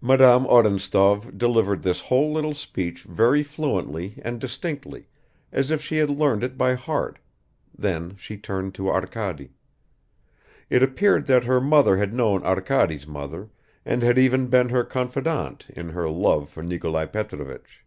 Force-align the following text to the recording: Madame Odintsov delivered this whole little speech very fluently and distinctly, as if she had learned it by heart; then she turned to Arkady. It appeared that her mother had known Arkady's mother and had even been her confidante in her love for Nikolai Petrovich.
Madame 0.00 0.44
Odintsov 0.48 1.38
delivered 1.38 1.82
this 1.84 2.00
whole 2.00 2.32
little 2.32 2.52
speech 2.52 3.04
very 3.04 3.44
fluently 3.44 4.14
and 4.24 4.40
distinctly, 4.40 5.06
as 5.52 5.70
if 5.70 5.80
she 5.80 5.98
had 5.98 6.10
learned 6.10 6.42
it 6.42 6.58
by 6.58 6.74
heart; 6.74 7.20
then 7.72 8.16
she 8.16 8.36
turned 8.36 8.74
to 8.74 8.88
Arkady. 8.90 9.50
It 10.68 10.82
appeared 10.82 11.28
that 11.28 11.44
her 11.44 11.60
mother 11.60 11.96
had 11.96 12.12
known 12.12 12.42
Arkady's 12.42 13.06
mother 13.06 13.50
and 13.84 14.02
had 14.02 14.18
even 14.18 14.48
been 14.48 14.68
her 14.70 14.82
confidante 14.82 15.66
in 15.68 15.90
her 15.90 16.08
love 16.10 16.50
for 16.50 16.64
Nikolai 16.64 17.06
Petrovich. 17.06 17.84